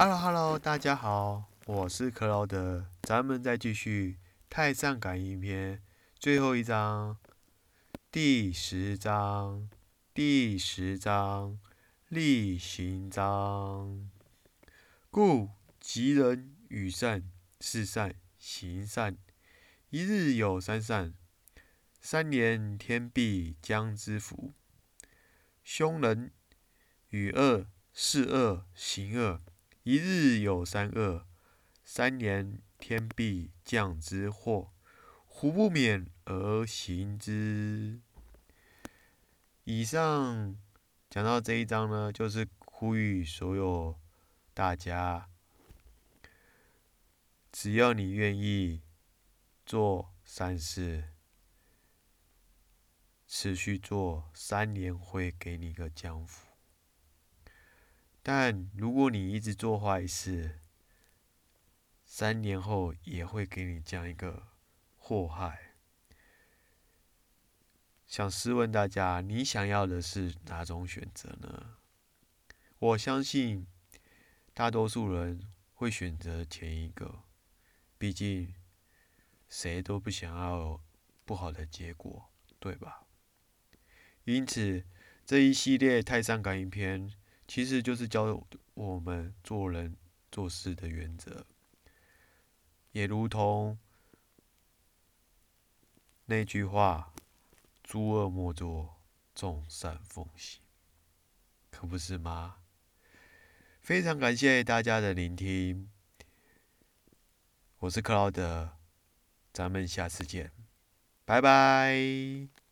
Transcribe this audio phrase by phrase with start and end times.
[0.00, 4.16] Hello，Hello，大家好，我是克劳德，咱们再继续
[4.48, 5.78] 《太上感应篇》
[6.20, 7.16] 最后一章，
[8.12, 9.68] 第十章，
[10.14, 11.58] 第十章，
[12.10, 14.08] 例行章。
[15.10, 15.50] 故
[15.80, 17.24] 吉人与善，
[17.60, 19.16] 事善，行善，
[19.90, 21.12] 一日有三善，
[22.00, 24.52] 三年天必将之福。
[25.64, 26.30] 凶人
[27.08, 29.40] 与恶，事恶，行恶，
[29.88, 31.26] 一日有三恶，
[31.82, 34.74] 三年天必降之祸。
[35.24, 37.98] 胡不免而行之？
[39.64, 40.54] 以上
[41.08, 43.98] 讲到这一章呢，就是呼吁所有
[44.52, 45.30] 大家，
[47.50, 48.82] 只要你愿意
[49.64, 51.14] 做善事。
[53.26, 56.46] 持续做三年会给你个降福，
[58.30, 60.58] 但如果你一直做坏事，
[62.04, 64.48] 三年后也会给你这样一个
[64.98, 65.76] 祸害。
[68.06, 71.78] 想试问大家，你想要的是哪种选择呢？
[72.78, 73.66] 我相信
[74.52, 77.22] 大多数人会选择前一个，
[77.96, 78.52] 毕竟
[79.48, 80.82] 谁都不想要
[81.24, 83.06] 不好的结果，对吧？
[84.24, 84.84] 因此，
[85.24, 87.10] 这一系列泰山感应篇，
[87.48, 89.96] 其实就是教我们做人
[90.30, 91.46] 做事的原则，
[92.92, 93.78] 也如同
[96.26, 97.14] 那句话
[97.82, 99.00] ：“诸恶莫作，
[99.34, 100.60] 众善奉行”，
[101.72, 102.58] 可不是吗？
[103.80, 105.88] 非常感谢大家的聆听，
[107.78, 108.76] 我是克劳德，
[109.54, 110.52] 咱们下次见，
[111.24, 112.67] 拜拜。